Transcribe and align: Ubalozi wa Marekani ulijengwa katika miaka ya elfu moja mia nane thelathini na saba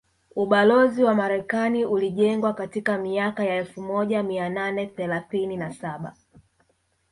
Ubalozi 0.35 1.03
wa 1.03 1.15
Marekani 1.15 1.85
ulijengwa 1.85 2.53
katika 2.53 2.97
miaka 2.97 3.43
ya 3.43 3.55
elfu 3.55 3.81
moja 3.81 4.23
mia 4.23 4.49
nane 4.49 4.87
thelathini 4.87 5.57
na 5.57 5.73
saba 5.73 6.15